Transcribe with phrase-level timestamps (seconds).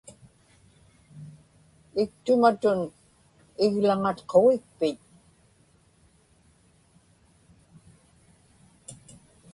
[2.03, 2.79] iktumatun
[3.65, 4.95] iglaŋatqugikpiñ